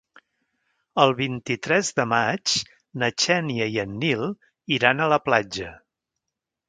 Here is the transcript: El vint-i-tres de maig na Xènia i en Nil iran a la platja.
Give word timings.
El 1.01 1.11
vint-i-tres 1.17 1.91
de 1.99 2.05
maig 2.13 2.55
na 3.03 3.11
Xènia 3.25 3.69
i 3.75 3.77
en 3.87 3.95
Nil 4.05 4.25
iran 4.79 5.05
a 5.07 5.11
la 5.15 5.21
platja. 5.29 5.71